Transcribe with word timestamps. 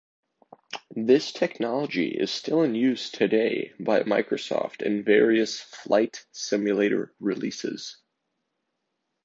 This 0.95 1.31
technology 1.31 2.07
is 2.07 2.31
still 2.31 2.63
in 2.63 2.73
use 2.73 3.11
today 3.11 3.71
by 3.79 3.99
Microsoft 4.01 4.81
in 4.81 5.03
various 5.03 5.59
Flight 5.59 6.25
Simulator 6.31 7.13
releases. 7.19 7.97